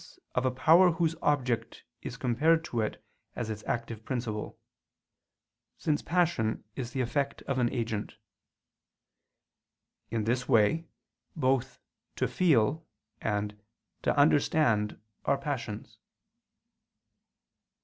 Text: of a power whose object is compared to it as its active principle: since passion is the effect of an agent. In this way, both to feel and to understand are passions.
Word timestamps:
of 0.33 0.47
a 0.47 0.49
power 0.49 0.93
whose 0.93 1.15
object 1.21 1.83
is 2.01 2.17
compared 2.17 2.65
to 2.65 2.81
it 2.81 3.05
as 3.35 3.51
its 3.51 3.63
active 3.67 4.03
principle: 4.03 4.57
since 5.77 6.01
passion 6.01 6.63
is 6.75 6.89
the 6.89 7.01
effect 7.01 7.43
of 7.43 7.59
an 7.59 7.69
agent. 7.71 8.15
In 10.09 10.23
this 10.23 10.49
way, 10.49 10.87
both 11.35 11.77
to 12.15 12.27
feel 12.27 12.83
and 13.21 13.61
to 14.01 14.17
understand 14.17 14.99
are 15.25 15.37
passions. 15.37 15.99